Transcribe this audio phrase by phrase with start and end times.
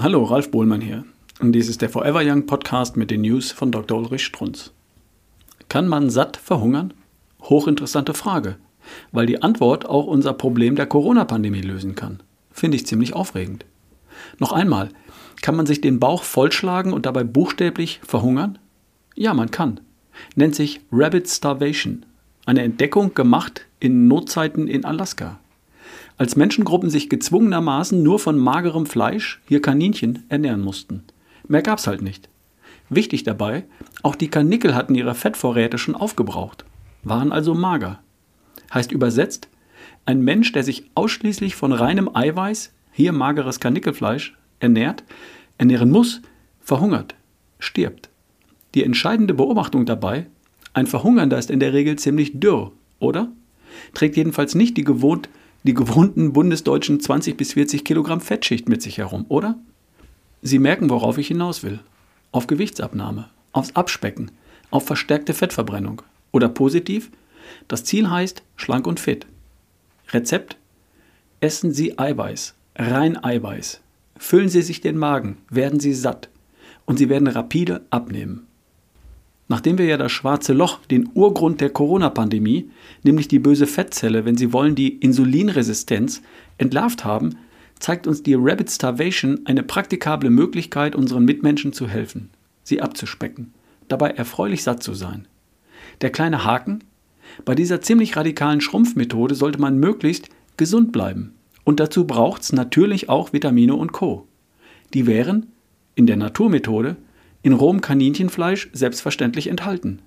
[0.00, 1.04] Hallo, Ralf Bohlmann hier.
[1.40, 3.98] Und dies ist der Forever Young Podcast mit den News von Dr.
[3.98, 4.70] Ulrich Strunz.
[5.68, 6.94] Kann man satt verhungern?
[7.42, 8.58] Hochinteressante Frage,
[9.10, 12.22] weil die Antwort auch unser Problem der Corona-Pandemie lösen kann.
[12.52, 13.64] Finde ich ziemlich aufregend.
[14.38, 14.90] Noch einmal,
[15.42, 18.60] kann man sich den Bauch vollschlagen und dabei buchstäblich verhungern?
[19.16, 19.80] Ja, man kann.
[20.36, 22.06] Nennt sich Rabbit Starvation.
[22.46, 25.40] Eine Entdeckung gemacht in Notzeiten in Alaska
[26.18, 31.04] als Menschengruppen sich gezwungenermaßen nur von magerem Fleisch, hier Kaninchen, ernähren mussten.
[31.46, 32.28] Mehr gab's halt nicht.
[32.90, 33.64] Wichtig dabei,
[34.02, 36.64] auch die Kanickel hatten ihre Fettvorräte schon aufgebraucht,
[37.04, 38.00] waren also mager.
[38.74, 39.48] Heißt übersetzt,
[40.06, 45.04] ein Mensch, der sich ausschließlich von reinem Eiweiß, hier mageres Kanickelfleisch, ernährt,
[45.56, 46.20] ernähren muss,
[46.60, 47.14] verhungert,
[47.58, 48.08] stirbt.
[48.74, 50.26] Die entscheidende Beobachtung dabei,
[50.72, 53.28] ein Verhungernder ist in der Regel ziemlich dürr, oder?
[53.94, 55.28] Trägt jedenfalls nicht die gewohnt
[55.62, 59.58] die gewohnten bundesdeutschen 20 bis 40 Kilogramm Fettschicht mit sich herum, oder?
[60.42, 61.80] Sie merken, worauf ich hinaus will.
[62.30, 64.30] Auf Gewichtsabnahme, aufs Abspecken,
[64.70, 66.02] auf verstärkte Fettverbrennung.
[66.30, 67.10] Oder positiv,
[67.66, 69.26] das Ziel heißt schlank und fit.
[70.10, 70.56] Rezept?
[71.40, 73.80] Essen Sie Eiweiß, rein Eiweiß.
[74.16, 76.28] Füllen Sie sich den Magen, werden Sie satt
[76.84, 78.47] und Sie werden rapide abnehmen.
[79.48, 82.70] Nachdem wir ja das schwarze Loch, den Urgrund der Corona-Pandemie,
[83.02, 86.22] nämlich die böse Fettzelle, wenn Sie wollen, die Insulinresistenz,
[86.58, 87.36] entlarvt haben,
[87.78, 92.30] zeigt uns die Rabbit Starvation eine praktikable Möglichkeit, unseren Mitmenschen zu helfen,
[92.64, 93.52] sie abzuspecken,
[93.88, 95.26] dabei erfreulich satt zu sein.
[96.00, 96.84] Der kleine Haken?
[97.44, 101.34] Bei dieser ziemlich radikalen Schrumpfmethode sollte man möglichst gesund bleiben.
[101.64, 104.26] Und dazu braucht es natürlich auch Vitamine und Co.
[104.94, 105.46] Die wären
[105.94, 106.96] in der Naturmethode
[107.42, 110.00] in rohem Kaninchenfleisch selbstverständlich enthalten.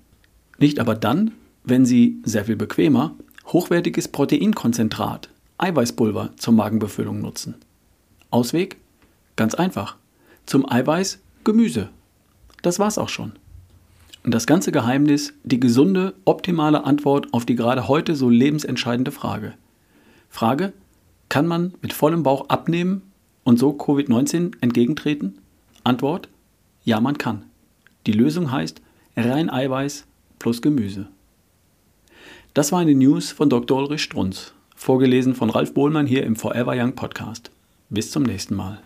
[0.58, 1.32] Nicht aber dann,
[1.64, 3.14] wenn Sie, sehr viel bequemer,
[3.46, 7.54] hochwertiges Proteinkonzentrat, Eiweißpulver zur Magenbefüllung nutzen.
[8.30, 8.76] Ausweg?
[9.36, 9.96] Ganz einfach.
[10.46, 11.88] Zum Eiweiß Gemüse.
[12.62, 13.32] Das war's auch schon.
[14.24, 19.54] Und das ganze Geheimnis, die gesunde, optimale Antwort auf die gerade heute so lebensentscheidende Frage.
[20.30, 20.72] Frage,
[21.28, 23.02] kann man mit vollem Bauch abnehmen
[23.42, 25.38] und so Covid-19 entgegentreten?
[25.82, 26.28] Antwort,
[26.84, 27.44] ja, man kann.
[28.06, 28.80] Die Lösung heißt
[29.16, 30.06] rein Eiweiß
[30.38, 31.08] plus Gemüse.
[32.54, 33.78] Das war eine News von Dr.
[33.78, 37.50] Ulrich Strunz, vorgelesen von Ralf Bohlmann hier im Forever Young Podcast.
[37.88, 38.80] Bis zum nächsten Mal.